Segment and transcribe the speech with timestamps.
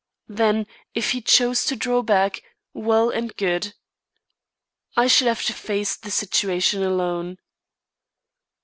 [0.29, 2.41] Then, if he chose to draw back,
[2.73, 3.75] well and good.
[4.97, 7.37] I should have to face the situation alone.